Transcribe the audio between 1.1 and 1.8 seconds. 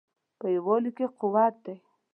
قوت دی